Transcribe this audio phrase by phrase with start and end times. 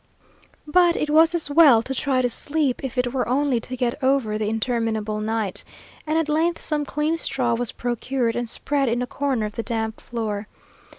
[0.65, 4.03] But it was as well to try to sleep if it were only to get
[4.03, 5.63] over the interminable night;
[6.07, 9.61] and at length some clean straw was procured, and spread in a corner of the
[9.61, 10.47] damp floor.